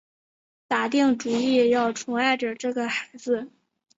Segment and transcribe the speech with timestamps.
[0.67, 3.51] 打定主意要宠爱着这个孩子